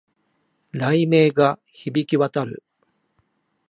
[0.71, 2.63] 雷鳴が響き渡る